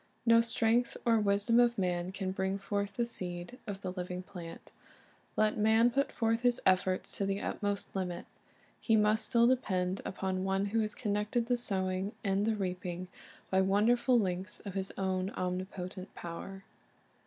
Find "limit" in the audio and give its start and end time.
7.95-8.25